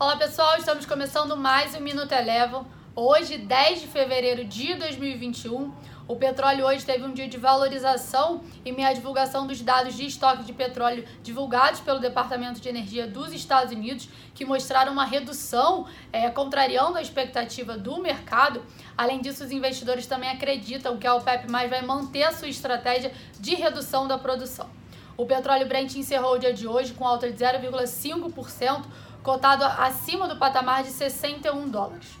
[0.00, 2.64] Olá pessoal, estamos começando mais um Minuto Elevam.
[2.94, 5.74] Hoje, 10 de fevereiro de 2021,
[6.06, 10.44] o petróleo hoje teve um dia de valorização e minha divulgação dos dados de estoque
[10.44, 16.30] de petróleo divulgados pelo Departamento de Energia dos Estados Unidos, que mostraram uma redução, é,
[16.30, 18.62] contrariando a expectativa do mercado.
[18.96, 23.12] Além disso, os investidores também acreditam que a OPEP mais vai manter a sua estratégia
[23.40, 24.70] de redução da produção.
[25.18, 28.84] O petróleo Brent encerrou o dia de hoje com alta de 0,5%,
[29.22, 32.18] cotado acima do patamar de 61 dólares.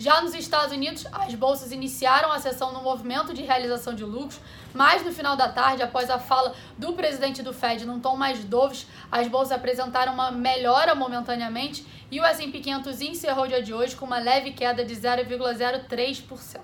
[0.00, 4.40] Já nos Estados Unidos, as bolsas iniciaram a sessão no movimento de realização de lucros,
[4.72, 8.42] mas no final da tarde, após a fala do presidente do Fed num tom mais
[8.42, 13.74] doves, as bolsas apresentaram uma melhora momentaneamente e o S&P 500 encerrou o dia de
[13.74, 16.60] hoje com uma leve queda de 0,03%.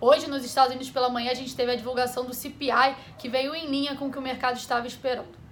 [0.00, 3.54] Hoje, nos Estados Unidos, pela manhã, a gente teve a divulgação do CPI, que veio
[3.54, 5.45] em linha com o que o mercado estava esperando.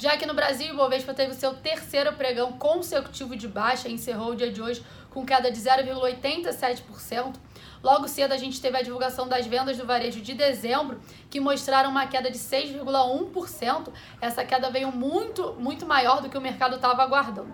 [0.00, 3.92] Já que no Brasil, o Bovespa teve o seu terceiro pregão consecutivo de baixa e
[3.92, 7.34] encerrou o dia de hoje com queda de 0,87%.
[7.82, 11.90] Logo cedo, a gente teve a divulgação das vendas do varejo de dezembro, que mostraram
[11.90, 13.92] uma queda de 6,1%.
[14.22, 17.52] Essa queda veio muito, muito maior do que o mercado estava aguardando.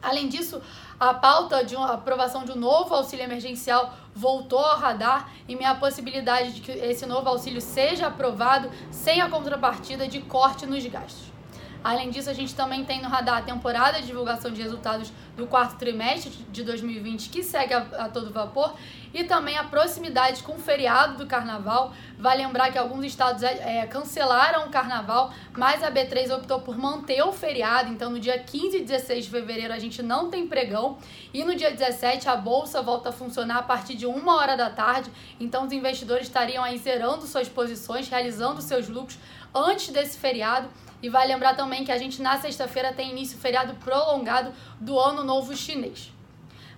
[0.00, 0.62] Além disso,
[0.98, 5.74] a pauta de uma aprovação de um novo auxílio emergencial voltou ao radar e minha
[5.74, 11.36] possibilidade de que esse novo auxílio seja aprovado sem a contrapartida de corte nos gastos.
[11.82, 15.46] Além disso, a gente também tem no radar a temporada de divulgação de resultados do
[15.46, 18.74] quarto trimestre de 2020, que segue a, a, todo vapor,
[19.14, 21.92] e também a proximidade com o feriado do carnaval.
[22.18, 27.22] Vale lembrar que alguns estados é, cancelaram o carnaval, mas a B3 optou por manter
[27.22, 27.90] o feriado.
[27.90, 30.98] Então, no dia 15 e 16 de fevereiro, a gente não tem pregão,
[31.32, 34.68] e no dia 17, a bolsa volta a funcionar a partir de uma hora da
[34.68, 35.10] tarde.
[35.38, 39.16] Então, os investidores estariam aí zerando suas posições, realizando seus lucros
[39.54, 40.68] antes desse feriado.
[41.02, 45.22] E vai lembrar também que a gente na sexta-feira tem início feriado prolongado do Ano
[45.22, 46.12] Novo Chinês.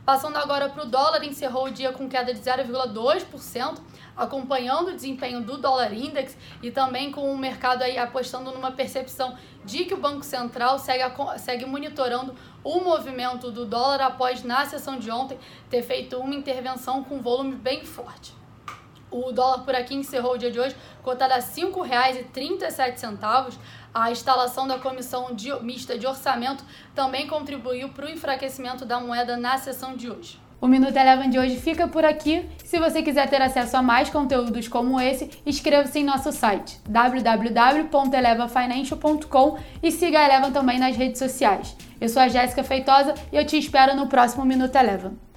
[0.05, 3.79] Passando agora para o dólar, encerrou o dia com queda de 0,2%,
[4.17, 9.37] acompanhando o desempenho do dólar index e também com o mercado aí apostando numa percepção
[9.65, 11.05] de que o Banco Central segue,
[11.39, 12.35] segue monitorando
[12.65, 17.55] o movimento do dólar após, na sessão de ontem, ter feito uma intervenção com volume
[17.55, 18.35] bem forte.
[19.11, 23.59] O dólar por aqui encerrou o dia de hoje cotado a R$ 5,37.
[23.93, 29.37] A instalação da comissão de, mista de orçamento também contribuiu para o enfraquecimento da moeda
[29.37, 30.39] na sessão de hoje.
[30.61, 32.47] O Minuto Eleven de hoje fica por aqui.
[32.63, 39.59] Se você quiser ter acesso a mais conteúdos como esse, inscreva-se em nosso site www.elevafinancial.com
[39.83, 41.75] e siga a Eleven também nas redes sociais.
[41.99, 45.30] Eu sou a Jéssica Feitosa e eu te espero no próximo Minuto Eleven.